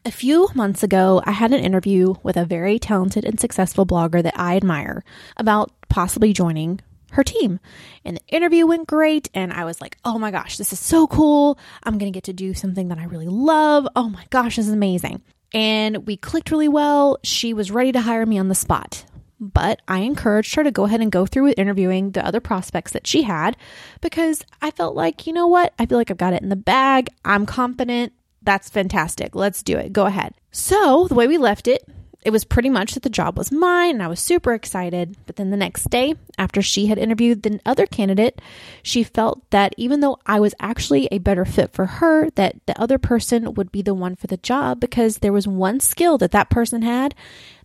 A 0.06 0.10
few 0.12 0.48
months 0.54 0.84
ago, 0.84 1.20
I 1.26 1.32
had 1.32 1.52
an 1.52 1.64
interview 1.64 2.14
with 2.22 2.36
a 2.36 2.44
very 2.44 2.78
talented 2.78 3.24
and 3.24 3.40
successful 3.40 3.84
blogger 3.84 4.22
that 4.22 4.38
I 4.38 4.56
admire 4.56 5.02
about 5.36 5.72
possibly 5.88 6.32
joining 6.32 6.78
her 7.10 7.24
team. 7.24 7.58
And 8.04 8.16
the 8.16 8.26
interview 8.28 8.68
went 8.68 8.86
great. 8.86 9.28
And 9.34 9.52
I 9.52 9.64
was 9.64 9.80
like, 9.80 9.98
oh 10.04 10.16
my 10.16 10.30
gosh, 10.30 10.58
this 10.58 10.72
is 10.72 10.78
so 10.78 11.08
cool. 11.08 11.58
I'm 11.82 11.98
going 11.98 12.12
to 12.12 12.16
get 12.16 12.22
to 12.26 12.32
do 12.32 12.54
something 12.54 12.86
that 12.86 12.98
I 12.98 13.06
really 13.06 13.26
love. 13.26 13.88
Oh 13.96 14.08
my 14.08 14.24
gosh, 14.30 14.54
this 14.54 14.68
is 14.68 14.72
amazing. 14.72 15.22
And 15.52 16.06
we 16.06 16.16
clicked 16.16 16.52
really 16.52 16.68
well. 16.68 17.18
She 17.24 17.52
was 17.52 17.72
ready 17.72 17.90
to 17.90 18.00
hire 18.00 18.26
me 18.26 18.38
on 18.38 18.46
the 18.46 18.54
spot. 18.54 19.04
But 19.40 19.82
I 19.88 19.98
encouraged 20.02 20.54
her 20.54 20.62
to 20.62 20.70
go 20.70 20.84
ahead 20.84 21.00
and 21.00 21.10
go 21.10 21.26
through 21.26 21.46
with 21.46 21.58
interviewing 21.58 22.12
the 22.12 22.24
other 22.24 22.40
prospects 22.40 22.92
that 22.92 23.08
she 23.08 23.22
had 23.22 23.56
because 24.00 24.44
I 24.62 24.70
felt 24.70 24.94
like, 24.94 25.26
you 25.26 25.32
know 25.32 25.48
what? 25.48 25.74
I 25.80 25.86
feel 25.86 25.98
like 25.98 26.12
I've 26.12 26.16
got 26.16 26.32
it 26.32 26.44
in 26.44 26.48
the 26.48 26.54
bag. 26.54 27.08
I'm 27.24 27.44
confident. 27.44 28.12
That's 28.46 28.70
fantastic. 28.70 29.34
Let's 29.34 29.62
do 29.62 29.76
it. 29.76 29.92
Go 29.92 30.06
ahead. 30.06 30.32
So, 30.52 31.08
the 31.08 31.14
way 31.14 31.26
we 31.26 31.36
left 31.36 31.66
it, 31.66 31.84
it 32.24 32.30
was 32.30 32.44
pretty 32.44 32.70
much 32.70 32.94
that 32.94 33.02
the 33.02 33.10
job 33.10 33.36
was 33.36 33.52
mine 33.52 33.96
and 33.96 34.02
I 34.02 34.06
was 34.06 34.20
super 34.20 34.54
excited. 34.54 35.16
But 35.26 35.34
then 35.34 35.50
the 35.50 35.56
next 35.56 35.90
day, 35.90 36.14
after 36.38 36.62
she 36.62 36.86
had 36.86 36.96
interviewed 36.96 37.42
the 37.42 37.60
other 37.66 37.86
candidate, 37.86 38.40
she 38.84 39.02
felt 39.02 39.48
that 39.50 39.74
even 39.76 39.98
though 40.00 40.18
I 40.26 40.38
was 40.38 40.54
actually 40.60 41.08
a 41.10 41.18
better 41.18 41.44
fit 41.44 41.72
for 41.72 41.86
her, 41.86 42.30
that 42.30 42.54
the 42.66 42.80
other 42.80 42.98
person 42.98 43.54
would 43.54 43.72
be 43.72 43.82
the 43.82 43.94
one 43.94 44.14
for 44.14 44.28
the 44.28 44.36
job 44.38 44.78
because 44.78 45.18
there 45.18 45.32
was 45.32 45.48
one 45.48 45.80
skill 45.80 46.16
that 46.18 46.30
that 46.30 46.48
person 46.48 46.82
had 46.82 47.14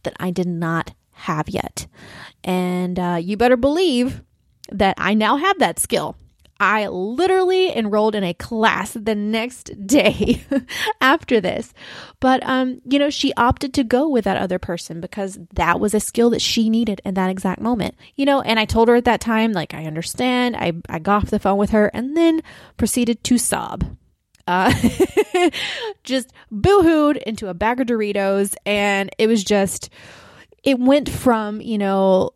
that 0.03 0.15
I 0.19 0.31
did 0.31 0.47
not 0.47 0.93
have 1.11 1.47
yet. 1.47 1.85
And 2.43 2.99
uh, 2.99 3.19
you 3.21 3.37
better 3.37 3.57
believe 3.57 4.21
that 4.71 4.95
I 4.97 5.13
now 5.13 5.37
have 5.37 5.59
that 5.59 5.79
skill. 5.79 6.15
I 6.61 6.87
literally 6.89 7.75
enrolled 7.75 8.13
in 8.13 8.23
a 8.23 8.35
class 8.35 8.93
the 8.93 9.15
next 9.15 9.71
day 9.87 10.43
after 11.01 11.41
this. 11.41 11.73
But 12.19 12.45
um, 12.45 12.81
you 12.85 12.99
know, 12.99 13.09
she 13.09 13.33
opted 13.33 13.73
to 13.73 13.83
go 13.83 14.07
with 14.07 14.25
that 14.25 14.37
other 14.37 14.59
person 14.59 15.01
because 15.01 15.39
that 15.55 15.79
was 15.79 15.95
a 15.95 15.99
skill 15.99 16.29
that 16.29 16.41
she 16.41 16.69
needed 16.69 17.01
in 17.03 17.15
that 17.15 17.31
exact 17.31 17.61
moment. 17.61 17.95
You 18.15 18.25
know, 18.25 18.41
and 18.41 18.59
I 18.59 18.65
told 18.65 18.89
her 18.89 18.95
at 18.95 19.05
that 19.05 19.21
time, 19.21 19.53
like, 19.53 19.73
I 19.73 19.85
understand. 19.85 20.55
I, 20.55 20.73
I 20.87 20.99
got 20.99 21.23
off 21.23 21.31
the 21.31 21.39
phone 21.39 21.57
with 21.57 21.71
her 21.71 21.87
and 21.95 22.15
then 22.15 22.41
proceeded 22.77 23.23
to 23.23 23.39
sob. 23.39 23.97
Uh, 24.45 24.71
just 26.03 26.31
boohooed 26.53 27.17
into 27.23 27.47
a 27.47 27.55
bag 27.55 27.81
of 27.81 27.87
Doritos, 27.87 28.53
and 28.67 29.09
it 29.17 29.25
was 29.25 29.43
just 29.43 29.89
it 30.63 30.79
went 30.79 31.09
from, 31.09 31.59
you 31.59 31.79
know, 31.79 32.31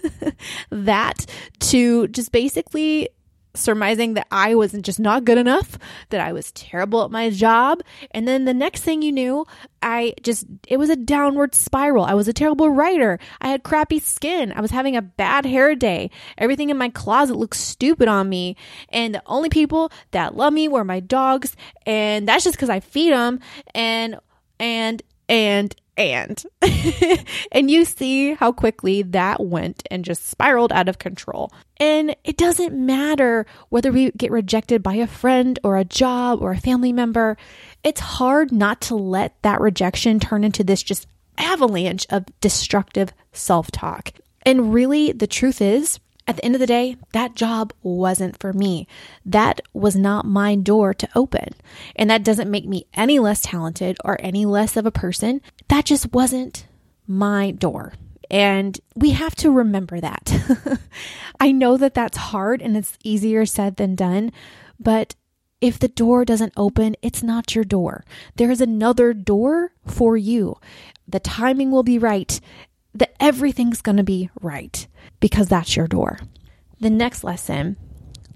that 0.70 1.26
to 1.58 2.08
just 2.08 2.32
basically 2.32 3.10
surmising 3.54 4.14
that 4.14 4.26
I 4.30 4.54
wasn't 4.54 4.84
just 4.84 5.00
not 5.00 5.24
good 5.24 5.38
enough, 5.38 5.78
that 6.10 6.20
I 6.20 6.32
was 6.32 6.52
terrible 6.52 7.04
at 7.04 7.10
my 7.10 7.30
job. 7.30 7.82
And 8.12 8.26
then 8.26 8.44
the 8.44 8.54
next 8.54 8.82
thing 8.82 9.02
you 9.02 9.12
knew, 9.12 9.46
I 9.82 10.14
just, 10.22 10.46
it 10.68 10.76
was 10.76 10.90
a 10.90 10.96
downward 10.96 11.54
spiral. 11.54 12.04
I 12.04 12.14
was 12.14 12.28
a 12.28 12.32
terrible 12.32 12.70
writer. 12.70 13.18
I 13.40 13.48
had 13.48 13.62
crappy 13.62 13.98
skin. 13.98 14.52
I 14.52 14.60
was 14.60 14.70
having 14.70 14.96
a 14.96 15.02
bad 15.02 15.44
hair 15.46 15.74
day. 15.74 16.10
Everything 16.38 16.70
in 16.70 16.76
my 16.76 16.90
closet 16.90 17.36
looked 17.36 17.56
stupid 17.56 18.08
on 18.08 18.28
me. 18.28 18.56
And 18.90 19.14
the 19.14 19.22
only 19.26 19.48
people 19.48 19.90
that 20.12 20.36
love 20.36 20.52
me 20.52 20.68
were 20.68 20.84
my 20.84 21.00
dogs. 21.00 21.56
And 21.86 22.28
that's 22.28 22.44
just 22.44 22.56
because 22.56 22.70
I 22.70 22.80
feed 22.80 23.12
them. 23.12 23.40
And, 23.74 24.18
and, 24.58 25.02
and, 25.28 25.74
and 26.00 26.42
and 27.52 27.70
you 27.70 27.84
see 27.84 28.34
how 28.34 28.52
quickly 28.52 29.02
that 29.02 29.44
went 29.44 29.82
and 29.90 30.04
just 30.04 30.28
spiraled 30.28 30.72
out 30.72 30.88
of 30.88 30.98
control. 30.98 31.52
And 31.78 32.16
it 32.24 32.36
doesn't 32.36 32.74
matter 32.74 33.46
whether 33.68 33.92
we 33.92 34.10
get 34.12 34.30
rejected 34.30 34.82
by 34.82 34.94
a 34.94 35.06
friend 35.06 35.58
or 35.62 35.76
a 35.76 35.84
job 35.84 36.40
or 36.42 36.52
a 36.52 36.60
family 36.60 36.92
member. 36.92 37.36
It's 37.84 38.00
hard 38.00 38.50
not 38.50 38.80
to 38.82 38.96
let 38.96 39.40
that 39.42 39.60
rejection 39.60 40.20
turn 40.20 40.44
into 40.44 40.64
this 40.64 40.82
just 40.82 41.06
avalanche 41.38 42.06
of 42.10 42.24
destructive 42.40 43.12
self-talk. 43.32 44.12
And 44.42 44.72
really 44.72 45.12
the 45.12 45.26
truth 45.26 45.60
is 45.60 46.00
at 46.26 46.36
the 46.36 46.44
end 46.44 46.54
of 46.54 46.60
the 46.60 46.66
day, 46.66 46.96
that 47.12 47.34
job 47.34 47.72
wasn't 47.82 48.38
for 48.38 48.52
me. 48.52 48.86
That 49.24 49.60
was 49.72 49.96
not 49.96 50.24
my 50.24 50.54
door 50.54 50.94
to 50.94 51.08
open. 51.14 51.54
And 51.96 52.10
that 52.10 52.24
doesn't 52.24 52.50
make 52.50 52.66
me 52.66 52.86
any 52.94 53.18
less 53.18 53.40
talented 53.42 53.96
or 54.04 54.16
any 54.20 54.44
less 54.46 54.76
of 54.76 54.86
a 54.86 54.92
person. 54.92 55.40
That 55.68 55.84
just 55.84 56.12
wasn't 56.12 56.66
my 57.06 57.50
door. 57.50 57.94
And 58.30 58.78
we 58.94 59.10
have 59.10 59.34
to 59.36 59.50
remember 59.50 60.00
that. 60.00 60.78
I 61.40 61.50
know 61.50 61.76
that 61.76 61.94
that's 61.94 62.16
hard 62.16 62.62
and 62.62 62.76
it's 62.76 62.96
easier 63.02 63.44
said 63.44 63.76
than 63.76 63.96
done, 63.96 64.30
but 64.78 65.16
if 65.60 65.78
the 65.78 65.88
door 65.88 66.24
doesn't 66.24 66.54
open, 66.56 66.96
it's 67.02 67.22
not 67.22 67.54
your 67.54 67.64
door. 67.64 68.04
There 68.36 68.50
is 68.50 68.60
another 68.60 69.12
door 69.12 69.72
for 69.84 70.16
you. 70.16 70.58
The 71.08 71.20
timing 71.20 71.70
will 71.70 71.82
be 71.82 71.98
right 71.98 72.40
that 72.94 73.14
everything's 73.20 73.82
going 73.82 73.98
to 73.98 74.02
be 74.04 74.30
right 74.40 74.86
because 75.20 75.48
that's 75.48 75.76
your 75.76 75.86
door. 75.86 76.18
The 76.80 76.90
next 76.90 77.24
lesson 77.24 77.76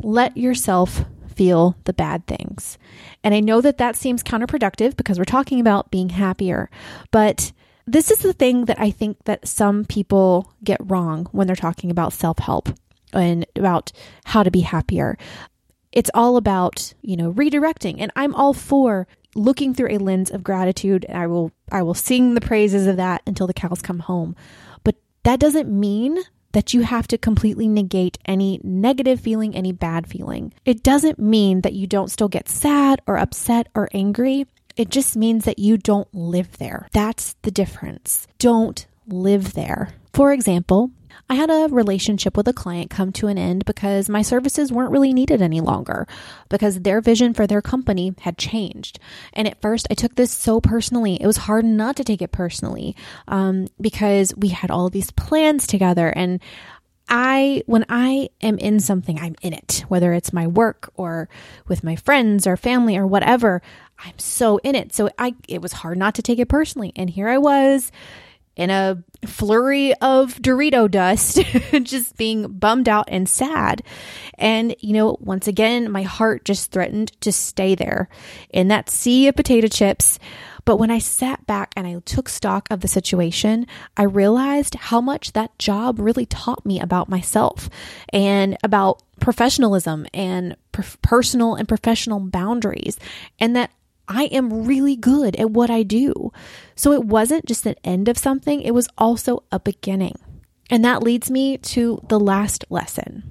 let 0.03 0.37
yourself 0.37 1.05
feel 1.35 1.77
the 1.85 1.93
bad 1.93 2.27
things. 2.27 2.79
And 3.23 3.35
I 3.35 3.41
know 3.41 3.61
that 3.61 3.79
that 3.79 3.97
seems 3.97 4.23
counterproductive 4.23 4.97
because 4.97 5.19
we're 5.19 5.25
talking 5.25 5.61
about 5.61 5.91
being 5.91 6.11
happier, 6.11 6.71
but 7.11 7.53
this 7.87 8.11
is 8.11 8.19
the 8.21 8.33
thing 8.33 8.65
that 8.67 8.81
I 8.81 8.91
think 8.91 9.25
that 9.25 9.47
some 9.47 9.85
people 9.85 10.53
get 10.63 10.81
wrong 10.81 11.27
when 11.33 11.47
they're 11.47 11.57
talking 11.57 11.91
about 11.91 12.13
self-help 12.13 12.71
and 13.13 13.47
about 13.57 13.93
how 14.25 14.43
to 14.43 14.51
be 14.51 14.61
happier. 14.61 15.19
It's 15.93 16.11
all 16.15 16.37
about, 16.37 16.95
you 17.03 17.17
know, 17.17 17.33
redirecting 17.33 17.97
and 17.99 18.11
I'm 18.17 18.35
all 18.35 18.55
for 18.55 19.07
looking 19.35 19.75
through 19.75 19.91
a 19.91 19.99
lens 19.99 20.31
of 20.31 20.45
gratitude 20.45 21.05
I 21.09 21.27
will 21.27 21.51
I 21.71 21.83
will 21.83 21.95
sing 21.95 22.35
the 22.35 22.41
praises 22.41 22.87
of 22.87 22.97
that 22.97 23.23
until 23.27 23.47
the 23.47 23.55
cows 23.55 23.83
come 23.83 24.01
home. 24.01 24.37
But 24.85 24.97
that 25.25 25.41
doesn't 25.41 25.69
mean 25.69 26.19
that 26.55 26.73
you 26.73 26.83
have 26.83 27.07
to 27.09 27.19
completely 27.19 27.69
negate 27.69 28.19
any 28.25 28.61
negative 28.65 29.21
feeling, 29.21 29.55
any 29.55 29.73
bad 29.73 30.07
feeling. 30.07 30.53
It 30.65 30.83
doesn't 30.83 31.19
mean 31.19 31.61
that 31.61 31.75
you 31.75 31.87
don't 31.87 32.11
still 32.11 32.29
get 32.29 32.49
sad 32.49 33.03
or 33.07 33.19
upset 33.19 33.69
or 33.75 33.89
angry. 33.93 34.47
It 34.77 34.89
just 34.89 35.17
means 35.17 35.45
that 35.45 35.59
you 35.59 35.77
don't 35.77 36.09
live 36.15 36.59
there. 36.59 36.89
That's 36.93 37.35
the 37.43 37.51
difference. 37.51 38.27
Don't 38.39 38.87
live 39.07 39.53
there. 39.53 39.91
For 40.13 40.33
example, 40.33 40.91
I 41.29 41.35
had 41.35 41.51
a 41.51 41.69
relationship 41.71 42.37
with 42.37 42.49
a 42.49 42.53
client 42.53 42.91
come 42.91 43.13
to 43.13 43.29
an 43.29 43.39
end 43.39 43.65
because 43.65 44.09
my 44.09 44.23
services 44.23 44.71
weren't 44.71 44.91
really 44.91 45.13
needed 45.13 45.41
any 45.41 45.61
longer 45.61 46.07
because 46.49 46.81
their 46.81 47.01
vision 47.01 47.33
for 47.33 47.47
their 47.47 47.63
company 47.63 48.15
had 48.21 48.37
changed. 48.37 48.99
And 49.33 49.49
at 49.49 49.61
first, 49.61 49.87
I 49.91 49.95
took 49.95 50.15
this 50.17 50.31
so 50.31 50.61
personally. 50.61 51.21
It 51.21 51.27
was 51.27 51.39
hard 51.39 51.65
not 51.65 51.97
to 51.97 52.05
take 52.05 52.21
it 52.21 52.33
personally 52.33 52.95
um, 53.27 53.69
because 53.81 54.35
we 54.37 54.49
had 54.49 54.71
all 54.71 54.91
these 54.91 55.11
plans 55.13 55.67
together 55.67 56.09
and 56.09 56.41
I, 57.09 57.63
when 57.67 57.85
I 57.89 58.31
am 58.41 58.59
in 58.59 58.81
something, 58.81 59.19
I'm 59.19 59.37
in 59.43 59.53
it, 59.53 59.85
whether 59.89 60.13
it's 60.15 60.33
my 60.33 60.47
work 60.47 60.91
or 60.95 61.29
with 61.69 61.85
my 61.85 61.97
friends 61.97 62.47
or 62.47 62.57
family 62.57 62.97
or 62.97 63.07
whatever. 63.07 63.61
I'm 63.99 64.19
so 64.19 64.59
in 64.59 64.75
it. 64.75 64.95
So 64.95 65.11
I, 65.19 65.35
it 65.47 65.61
was 65.61 65.73
hard 65.73 65.99
not 65.99 66.15
to 66.15 66.23
take 66.23 66.39
it 66.39 66.49
personally. 66.49 66.93
And 66.97 67.11
here 67.11 67.29
I 67.29 67.39
was 67.39 67.93
in 68.57 68.71
a 68.71 69.03
flurry 69.27 69.95
of 69.95 70.37
Dorito 70.37 70.91
dust, 70.91 71.41
just 71.83 72.17
being 72.17 72.49
bummed 72.49 72.89
out 72.89 73.09
and 73.09 73.29
sad. 73.29 73.83
And, 74.39 74.75
you 74.81 74.93
know, 74.93 75.17
once 75.21 75.49
again, 75.49 75.91
my 75.91 76.03
heart 76.03 76.45
just 76.45 76.71
threatened 76.71 77.21
to 77.21 77.33
stay 77.33 77.75
there 77.75 78.09
in 78.51 78.69
that 78.69 78.91
sea 78.91 79.29
of 79.29 79.37
potato 79.37 79.69
chips. 79.69 80.19
But 80.65 80.79
when 80.79 80.91
I 80.91 80.99
sat 80.99 81.47
back 81.47 81.75
and 81.77 81.87
I 81.87 82.01
took 82.01 82.29
stock 82.29 82.67
of 82.71 82.81
the 82.81 82.89
situation, 82.89 83.67
I 83.97 84.05
realized 84.05 84.77
how 84.77 85.01
much 85.01 85.33
that 85.33 85.59
job 85.59 85.99
really 85.99 86.27
taught 86.27 86.65
me 86.65 86.81
about 86.81 87.09
myself 87.09 87.69
and 88.13 88.57
about 88.63 89.03
professionalism 89.21 90.07
and 90.15 90.57
personal 90.73 91.55
and 91.55 91.69
professional 91.69 92.21
boundaries, 92.21 92.99
and 93.39 93.55
that 93.57 93.71
I 94.09 94.25
am 94.25 94.67
really 94.67 94.97
good 94.97 95.37
at 95.37 95.51
what 95.51 95.71
I 95.71 95.83
do. 95.83 96.33
So 96.75 96.93
it 96.93 97.05
wasn't 97.05 97.47
just 97.47 97.67
an 97.67 97.77
end 97.85 98.09
of 98.09 98.19
something, 98.19 98.61
it 98.61 98.75
was 98.75 98.89
also 98.99 99.45
a 99.51 99.61
beginning. 99.61 100.17
And 100.71 100.85
that 100.85 101.03
leads 101.03 101.31
me 101.31 101.59
to 101.59 102.01
the 102.09 102.21
last 102.21 102.65
lesson 102.71 103.31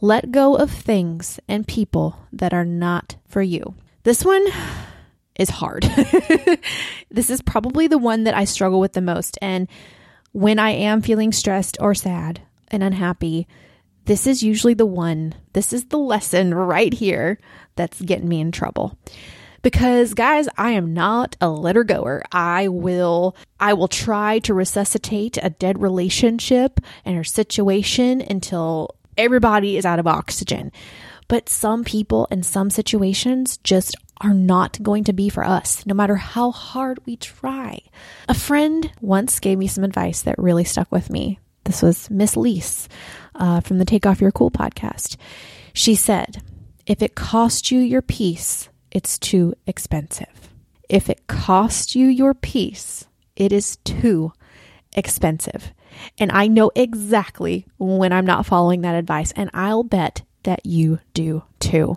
let 0.00 0.30
go 0.30 0.54
of 0.54 0.70
things 0.70 1.40
and 1.48 1.66
people 1.66 2.16
that 2.32 2.54
are 2.54 2.64
not 2.64 3.16
for 3.26 3.42
you. 3.42 3.74
This 4.04 4.24
one 4.24 4.46
is 5.38 5.50
hard. 5.50 5.82
this 7.10 7.30
is 7.30 7.42
probably 7.42 7.88
the 7.88 7.98
one 7.98 8.24
that 8.24 8.34
I 8.34 8.44
struggle 8.44 8.78
with 8.78 8.92
the 8.92 9.00
most. 9.00 9.38
And 9.42 9.68
when 10.32 10.58
I 10.60 10.70
am 10.70 11.02
feeling 11.02 11.32
stressed 11.32 11.78
or 11.80 11.94
sad 11.94 12.40
and 12.68 12.82
unhappy, 12.82 13.48
this 14.04 14.26
is 14.26 14.42
usually 14.42 14.74
the 14.74 14.86
one, 14.86 15.34
this 15.52 15.72
is 15.72 15.86
the 15.86 15.98
lesson 15.98 16.54
right 16.54 16.94
here 16.94 17.38
that's 17.74 18.00
getting 18.00 18.28
me 18.28 18.40
in 18.40 18.52
trouble 18.52 18.96
because 19.62 20.14
guys, 20.14 20.48
I 20.56 20.70
am 20.70 20.94
not 20.94 21.36
a 21.40 21.48
letter 21.48 21.84
goer. 21.84 22.22
I 22.32 22.68
will 22.68 23.36
I 23.58 23.74
will 23.74 23.88
try 23.88 24.38
to 24.40 24.54
resuscitate 24.54 25.38
a 25.42 25.50
dead 25.50 25.80
relationship 25.80 26.80
and 27.04 27.16
her 27.16 27.24
situation 27.24 28.20
until 28.20 28.94
everybody 29.16 29.76
is 29.76 29.84
out 29.84 29.98
of 29.98 30.06
oxygen. 30.06 30.72
But 31.26 31.48
some 31.48 31.84
people 31.84 32.26
in 32.30 32.42
some 32.42 32.70
situations 32.70 33.58
just 33.58 33.94
are 34.20 34.34
not 34.34 34.82
going 34.82 35.04
to 35.04 35.12
be 35.12 35.28
for 35.28 35.44
us, 35.44 35.84
no 35.86 35.94
matter 35.94 36.16
how 36.16 36.50
hard 36.50 37.04
we 37.06 37.16
try. 37.16 37.80
A 38.28 38.34
friend 38.34 38.90
once 39.00 39.38
gave 39.38 39.58
me 39.58 39.66
some 39.66 39.84
advice 39.84 40.22
that 40.22 40.38
really 40.38 40.64
stuck 40.64 40.90
with 40.90 41.10
me. 41.10 41.38
This 41.64 41.82
was 41.82 42.10
Miss 42.10 42.36
Lease 42.36 42.88
uh, 43.34 43.60
from 43.60 43.78
the 43.78 43.84
Take 43.84 44.06
Off 44.06 44.20
Your 44.20 44.32
Cool 44.32 44.50
podcast. 44.50 45.16
She 45.74 45.94
said, 45.94 46.42
If 46.86 47.02
it 47.02 47.14
cost 47.14 47.70
you 47.70 47.80
your 47.80 48.02
peace, 48.02 48.70
it's 48.90 49.18
too 49.18 49.54
expensive. 49.66 50.50
If 50.88 51.10
it 51.10 51.26
costs 51.26 51.94
you 51.94 52.06
your 52.06 52.34
peace, 52.34 53.06
it 53.36 53.52
is 53.52 53.76
too 53.84 54.32
expensive. 54.96 55.72
And 56.18 56.30
I 56.32 56.46
know 56.46 56.70
exactly 56.74 57.66
when 57.78 58.12
I'm 58.12 58.26
not 58.26 58.46
following 58.46 58.82
that 58.82 58.94
advice, 58.94 59.32
and 59.32 59.50
I'll 59.52 59.82
bet 59.82 60.22
that 60.44 60.64
you 60.64 61.00
do 61.14 61.42
too. 61.60 61.96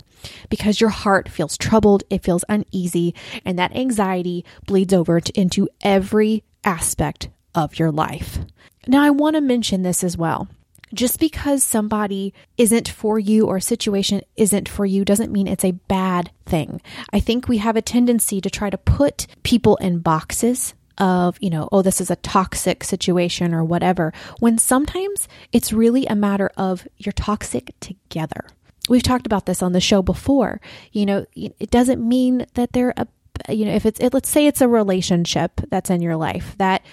Because 0.50 0.82
your 0.82 0.90
heart 0.90 1.30
feels 1.30 1.58
troubled, 1.58 2.04
it 2.10 2.24
feels 2.24 2.44
uneasy, 2.50 3.16
and 3.46 3.58
that 3.58 3.76
anxiety 3.76 4.44
bleeds 4.66 4.94
over 4.94 5.20
to, 5.20 5.40
into 5.40 5.70
every 5.82 6.44
aspect 6.64 7.30
of 7.56 7.80
your 7.80 7.92
life. 7.92 8.40
Now, 8.88 9.04
I 9.04 9.10
want 9.12 9.36
to 9.36 9.42
mention 9.42 9.84
this 9.84 10.04
as 10.04 10.18
well 10.18 10.48
just 10.94 11.20
because 11.20 11.64
somebody 11.64 12.34
isn't 12.58 12.90
for 12.90 13.20
you 13.20 13.48
or 13.48 13.58
a 13.58 13.62
situation 13.62 14.22
isn't 14.36 14.68
for 14.68 14.86
you 14.86 15.06
doesn't 15.06 15.32
mean 15.32 15.48
it's 15.48 15.66
a 15.66 15.72
bad 15.72 16.32
thing. 16.46 16.82
I 17.14 17.20
think 17.20 17.48
we 17.48 17.58
have 17.60 17.76
a 17.76 17.82
tendency 17.82 18.42
to 18.42 18.50
try 18.50 18.70
to 18.70 18.78
put 18.78 19.28
people 19.44 19.78
in 19.78 20.00
boxes 20.00 20.74
of, 20.98 21.38
you 21.42 21.50
know, 21.50 21.68
oh, 21.72 21.82
this 21.82 22.02
is 22.02 22.12
a 22.12 22.16
toxic 22.18 22.84
situation 22.84 23.54
or 23.54 23.64
whatever, 23.64 24.14
when 24.40 24.58
sometimes 24.58 25.28
it's 25.52 25.74
really 25.74 26.06
a 26.06 26.16
matter 26.16 26.52
of 26.58 26.88
you're 26.98 27.14
toxic 27.14 27.74
together. 27.80 28.46
we've 28.90 29.04
talked 29.04 29.26
about 29.26 29.46
this 29.46 29.62
on 29.62 29.74
the 29.74 29.80
show 29.82 30.02
before. 30.02 30.60
You 30.92 31.06
know, 31.06 31.26
it 31.36 31.72
doesn't 31.72 32.08
mean 32.08 32.46
that 32.54 32.74
they're 32.74 32.94
a 32.98 33.08
you 33.50 33.66
know, 33.66 33.74
if 33.74 33.86
it's 33.86 34.00
it, 34.00 34.14
let's 34.14 34.30
say 34.30 34.46
it's 34.46 34.62
a 34.62 34.68
relationship 34.68 35.62
that's 35.70 35.90
in 35.90 36.02
your 36.02 36.16
life 36.16 36.54
that 36.58 36.84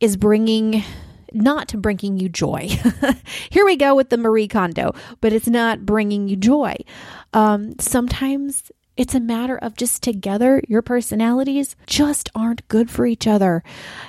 is 0.00 0.16
bringing 0.16 0.82
not 1.34 1.72
bringing 1.80 2.18
you 2.18 2.28
joy. 2.28 2.68
Here 3.50 3.64
we 3.64 3.76
go 3.76 3.94
with 3.94 4.10
the 4.10 4.16
Marie 4.16 4.48
Kondo, 4.48 4.94
but 5.20 5.32
it's 5.32 5.48
not 5.48 5.86
bringing 5.86 6.28
you 6.28 6.36
joy. 6.36 6.76
Um, 7.32 7.78
sometimes 7.78 8.70
it's 8.96 9.14
a 9.14 9.20
matter 9.20 9.56
of 9.56 9.76
just 9.76 10.02
together, 10.02 10.62
your 10.68 10.82
personalities 10.82 11.76
just 11.86 12.28
aren't 12.34 12.68
good 12.68 12.90
for 12.90 13.06
each 13.06 13.26
other. 13.26 13.62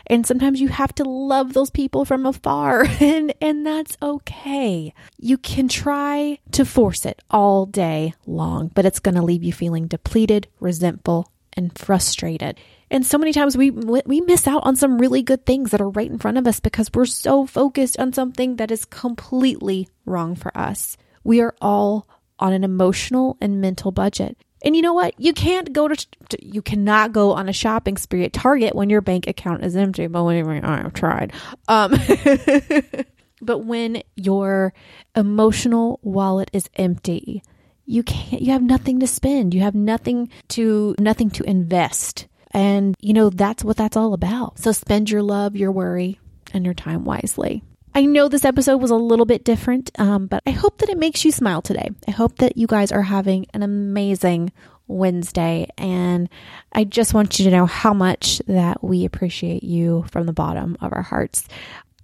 And 0.08 0.28
sometimes 0.28 0.60
you 0.60 0.68
have 0.68 0.94
to 0.96 1.06
love 1.06 1.54
those 1.54 1.70
people 1.70 2.04
from 2.04 2.26
afar, 2.26 2.86
and, 3.00 3.34
and 3.40 3.66
that's 3.66 3.98
okay. 4.02 4.94
You 5.18 5.38
can 5.38 5.68
try 5.68 6.40
to 6.52 6.66
force 6.66 7.06
it 7.06 7.22
all 7.32 7.66
day 7.66 8.14
long, 8.28 8.72
but 8.74 8.86
it's 8.86 9.00
going 9.00 9.16
to 9.16 9.22
leave 9.22 9.44
you 9.44 9.54
feeling 9.54 9.88
depleted, 9.88 10.48
resentful, 10.60 11.32
and 11.54 11.78
frustrated. 11.78 12.60
And 12.94 13.04
so 13.04 13.18
many 13.18 13.34
times 13.34 13.58
we 13.58 13.72
we 13.72 14.22
miss 14.22 14.48
out 14.48 14.62
on 14.68 14.76
some 14.76 15.00
really 15.00 15.24
good 15.24 15.48
things 15.48 15.72
that 15.72 15.82
are 15.82 15.90
right 15.90 16.10
in 16.10 16.20
front 16.20 16.38
of 16.38 16.46
us 16.46 16.60
because 16.60 16.92
we're 16.94 17.06
so 17.06 17.48
focused 17.48 17.98
on 17.98 18.14
something 18.14 18.58
that 18.58 18.70
is 18.70 18.86
completely 18.86 19.90
wrong 20.06 20.36
for 20.36 20.56
us. 20.56 20.96
We 21.24 21.42
are 21.42 21.56
all 21.60 22.08
on 22.38 22.54
an 22.54 22.64
emotional 22.64 23.36
and 23.42 23.60
mental 23.60 23.92
budget. 23.92 24.38
And 24.64 24.76
you 24.76 24.84
know 24.84 24.94
what? 24.94 25.20
You 25.20 25.34
can't 25.34 25.74
go 25.74 25.88
to, 25.88 26.08
you 26.40 26.62
cannot 26.62 27.14
go 27.14 27.32
on 27.32 27.50
a 27.50 27.54
shopping 27.54 27.98
spree 27.98 28.26
at 28.26 28.32
Target 28.32 28.76
when 28.76 28.92
your 28.92 29.02
bank 29.02 29.26
account 29.26 29.66
is 29.66 29.76
empty. 29.76 30.06
But 30.06 30.28
anyway, 30.28 30.62
I've 30.62 30.94
tried. 30.94 31.34
Um, 31.68 31.94
but 33.42 33.66
when 33.66 34.04
your 34.16 34.72
emotional 35.16 36.00
wallet 36.04 36.52
is 36.54 36.70
empty, 36.76 37.42
you 37.88 38.04
can't 38.04 38.40
you 38.40 38.52
have 38.52 38.62
nothing 38.62 39.00
to 39.00 39.08
spend 39.08 39.54
you 39.54 39.60
have 39.60 39.76
nothing 39.76 40.30
to 40.48 40.96
nothing 41.00 41.30
to 41.30 41.44
invest 41.44 42.28
and 42.54 42.96
you 43.00 43.14
know 43.14 43.30
that's 43.30 43.64
what 43.64 43.78
that's 43.78 43.98
all 43.98 44.14
about 44.14 44.58
so 44.60 44.72
spend 44.72 45.10
your 45.10 45.22
love 45.22 45.56
your 45.56 45.72
worry 45.72 46.20
and 46.54 46.66
your 46.66 46.74
time 46.74 47.04
wisely 47.06 47.64
I 47.96 48.06
know 48.06 48.28
this 48.28 48.44
episode 48.44 48.78
was 48.78 48.90
a 48.90 48.96
little 48.96 49.28
bit 49.28 49.44
different, 49.44 49.92
um, 50.00 50.26
but 50.26 50.42
I 50.48 50.50
hope 50.50 50.80
that 50.80 50.90
it 50.90 50.98
makes 50.98 51.24
you 51.24 51.32
smile 51.32 51.62
today. 51.62 51.92
I 52.08 52.12
hope 52.12 52.38
that 52.40 52.58
you 52.58 52.66
guys 52.66 52.92
are 52.92 53.04
having 53.04 53.46
an 53.54 53.62
amazing 53.62 54.52
Wednesday. 54.88 55.68
And 55.78 56.28
I 56.72 56.86
just 56.86 57.14
want 57.14 57.38
you 57.38 57.46
to 57.46 57.52
know 57.52 57.66
how 57.66 57.94
much 57.94 58.40
that 58.48 58.84
we 58.84 59.06
appreciate 59.06 59.64
you 59.64 60.06
from 60.10 60.26
the 60.26 60.34
bottom 60.34 60.76
of 60.82 60.92
our 60.92 61.04
hearts. 61.04 61.48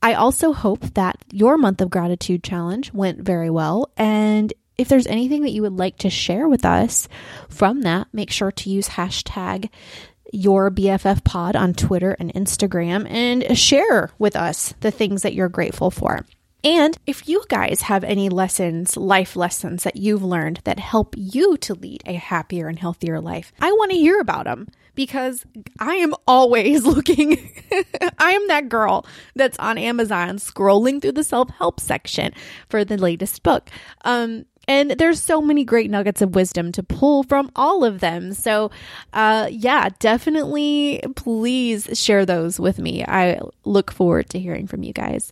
I 0.02 0.14
also 0.14 0.54
hope 0.54 0.82
that 0.94 1.18
your 1.32 1.58
month 1.58 1.82
of 1.82 1.90
gratitude 1.90 2.44
challenge 2.44 2.94
went 2.94 3.20
very 3.20 3.50
well. 3.50 3.92
And 3.98 4.54
if 4.78 4.88
there's 4.88 5.08
anything 5.08 5.42
that 5.42 5.52
you 5.52 5.62
would 5.64 5.78
like 5.78 5.98
to 5.98 6.10
share 6.10 6.48
with 6.48 6.64
us 6.64 7.10
from 7.50 7.82
that, 7.82 8.08
make 8.14 8.32
sure 8.32 8.52
to 8.52 8.70
use 8.70 8.88
hashtag 8.88 9.70
your 10.32 10.70
BFF 10.72 11.24
pod 11.24 11.56
on 11.56 11.74
Twitter 11.74 12.16
and 12.20 12.34
Instagram 12.34 13.10
and 13.10 13.58
share 13.58 14.12
with 14.20 14.36
us 14.36 14.74
the 14.82 14.92
things 14.92 15.22
that 15.22 15.34
you're 15.34 15.50
grateful 15.50 15.92
for. 15.92 16.26
And 16.64 16.98
if 17.08 17.30
you 17.30 17.44
guys 17.48 17.82
have 17.84 18.04
any 18.04 18.28
lessons, 18.28 18.98
life 18.98 19.36
lessons 19.36 19.84
that 19.84 19.96
you've 19.96 20.24
learned 20.24 20.60
that 20.66 20.78
help 20.78 21.16
you 21.18 21.56
to 21.58 21.74
lead 21.74 22.04
a 22.06 22.14
happier 22.14 22.68
and 22.68 22.78
healthier 22.78 23.22
life, 23.22 23.54
I 23.62 23.72
want 23.72 23.92
to 23.92 23.98
hear 23.98 24.20
about 24.20 24.44
them 24.44 24.68
because 24.94 25.46
I 25.80 25.96
am 25.96 26.14
always 26.28 26.86
looking. 26.86 27.38
I 28.18 28.32
am 28.32 28.48
that 28.50 28.68
girl 28.68 29.06
that's 29.36 29.58
on 29.60 29.78
Amazon 29.78 30.36
scrolling 30.36 31.02
through 31.02 31.14
the 31.14 31.24
self 31.24 31.50
help 31.52 31.80
section 31.80 32.34
for 32.68 32.84
the 32.84 32.98
latest 32.98 33.42
book. 33.42 33.70
Um, 34.04 34.46
and 34.68 34.92
there's 34.92 35.22
so 35.22 35.42
many 35.42 35.64
great 35.64 35.90
nuggets 35.90 36.22
of 36.22 36.36
wisdom 36.36 36.72
to 36.74 36.84
pull 36.84 37.24
from 37.24 37.52
all 37.56 37.84
of 37.84 38.00
them. 38.00 38.34
So, 38.34 38.70
uh, 39.14 39.48
yeah, 39.52 39.90
definitely 40.00 41.02
please 41.16 41.90
share 41.94 42.26
those 42.26 42.60
with 42.60 42.78
me. 42.80 43.04
I 43.04 43.40
look 43.66 43.92
forward 43.92 44.30
to 44.32 44.40
hearing 44.40 44.68
from 44.68 44.84
you 44.84 44.94
guys. 44.94 45.32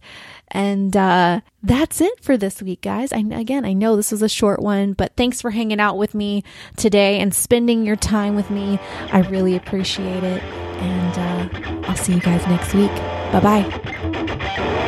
And 0.50 0.96
uh, 0.96 1.42
that's 1.62 2.00
it 2.02 2.24
for 2.24 2.38
this 2.38 2.62
week, 2.62 2.82
guys. 2.82 3.12
I, 3.12 3.18
again, 3.18 3.66
I 3.66 3.74
know 3.74 3.96
this 3.96 4.12
was 4.12 4.22
a 4.22 4.30
short 4.30 4.62
one, 4.62 4.94
but 4.94 5.16
thanks 5.16 5.42
for 5.42 5.52
hanging 5.52 5.80
out 5.80 5.98
with 5.98 6.16
me 6.16 6.44
today 6.78 7.20
and 7.20 7.34
spending 7.34 7.86
your 7.86 7.98
time 7.98 8.36
with 8.36 8.50
me. 8.50 8.80
I 9.12 9.20
really 9.30 9.56
appreciate 9.56 10.24
it. 10.24 10.42
And 10.42 11.18
uh, 11.18 11.88
I'll 11.90 11.96
see 11.96 12.14
you 12.14 12.22
guys 12.22 12.46
next 12.48 12.74
week. 12.74 12.92
Bye 13.32 13.42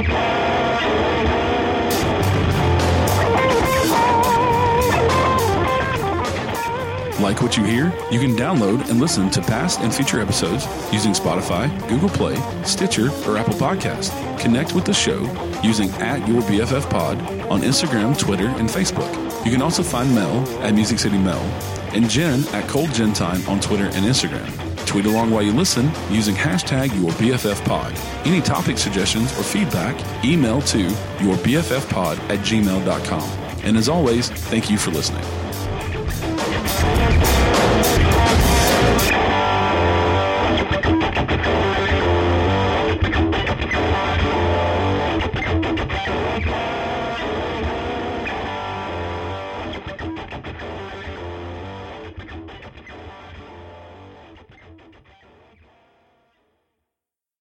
bye. 0.06 0.36
Like 7.20 7.42
what 7.42 7.58
you 7.58 7.66
hear? 7.66 7.94
You 8.12 8.20
can 8.20 8.36
download 8.36 8.90
and 8.90 9.00
listen 9.00 9.30
to 9.32 9.42
past 9.42 9.82
and 9.82 9.94
future 9.94 10.22
episodes 10.22 10.66
using 10.94 11.12
Spotify, 11.12 11.68
Google 11.90 12.08
Play, 12.08 12.36
Stitcher, 12.64 13.10
or 13.28 13.38
Apple 13.38 13.56
Podcast. 13.56 14.10
Connect 14.40 14.74
with 14.74 14.86
the 14.86 14.94
show 14.94 15.20
using 15.62 15.90
at 15.96 16.26
your 16.30 16.42
BFF 16.44 16.90
Pod 16.90 17.20
on 17.52 17.62
Instagram, 17.62 18.18
Twitter, 18.18 18.48
and 18.48 18.70
Facebook. 18.70 19.14
You 19.46 19.52
can 19.52 19.62
also 19.62 19.84
find 19.84 20.16
Mel 20.16 20.48
at 20.62 20.74
Music 20.74 20.98
City 20.98 21.18
Mel 21.18 21.42
and 21.94 22.10
Jen 22.10 22.48
at 22.54 22.70
Cold 22.70 22.94
Gen 22.94 23.12
Time 23.12 23.46
on 23.50 23.60
Twitter 23.60 23.86
and 23.86 24.06
Instagram. 24.06 24.48
Tweet 24.86 25.06
along 25.06 25.30
while 25.32 25.44
you 25.44 25.52
listen 25.52 25.92
using 26.10 26.36
hashtag 26.36 26.88
your 27.02 27.12
BFF 27.12 27.64
Pod. 27.66 27.94
Any 28.26 28.42
topic 28.42 28.78
suggestions 28.78 29.38
or 29.38 29.44
feedback, 29.44 29.96
email 30.24 30.62
to 30.64 30.80
your 30.80 31.36
BFF 31.44 31.90
Pod 31.90 32.18
at 32.32 32.40
gmail.com. 32.40 33.30
And 33.64 33.76
as 33.76 33.90
always, 33.90 34.30
thank 34.30 34.72
you 34.72 34.78
for 34.78 34.92
listening. 34.92 35.24